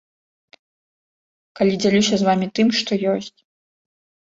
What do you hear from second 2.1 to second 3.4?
з вамі тым, што ёсць.